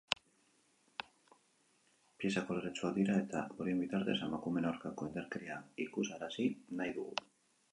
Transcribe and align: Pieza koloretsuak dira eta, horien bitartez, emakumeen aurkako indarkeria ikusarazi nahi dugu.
Pieza 2.21 2.41
koloretsuak 2.47 2.95
dira 2.95 3.17
eta, 3.25 3.43
horien 3.59 3.83
bitartez, 3.83 4.17
emakumeen 4.29 4.67
aurkako 4.71 5.11
indarkeria 5.11 5.59
ikusarazi 5.89 6.49
nahi 6.81 6.97
dugu. 6.99 7.25